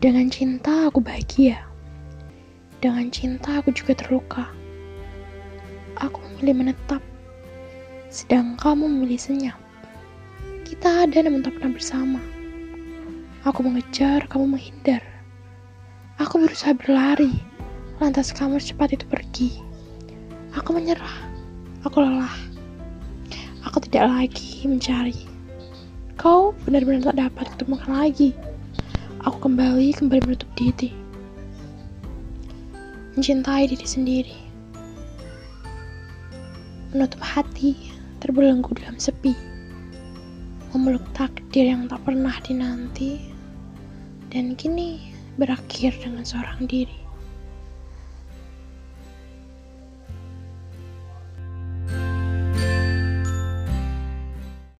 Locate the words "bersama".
11.76-12.16